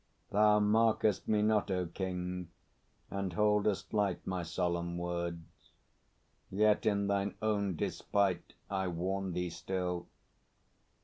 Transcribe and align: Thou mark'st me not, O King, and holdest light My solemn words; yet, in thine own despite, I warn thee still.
Thou 0.31 0.59
mark'st 0.59 1.27
me 1.27 1.43
not, 1.43 1.69
O 1.69 1.85
King, 1.85 2.49
and 3.11 3.33
holdest 3.33 3.93
light 3.93 4.25
My 4.25 4.41
solemn 4.41 4.97
words; 4.97 5.73
yet, 6.49 6.87
in 6.87 7.05
thine 7.05 7.35
own 7.39 7.75
despite, 7.75 8.55
I 8.67 8.87
warn 8.87 9.33
thee 9.33 9.51
still. 9.51 10.07